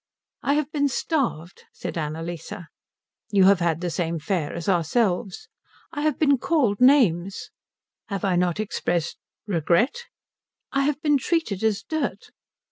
[0.41, 2.51] "I have been starved," said Annalise.
[3.29, 5.47] "You have had the same fare as ourselves."
[5.91, 7.51] "I have been called names."
[8.07, 10.05] "Have I not expressed regret?"
[10.71, 12.31] "I have been treated as dirt."